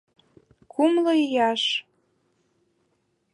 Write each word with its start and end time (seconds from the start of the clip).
Кумло 0.71 1.13
ияш... 1.25 1.63